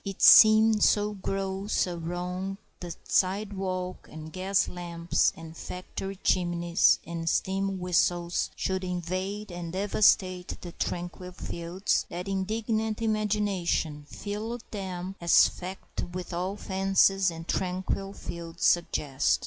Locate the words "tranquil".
10.71-11.33, 17.47-18.11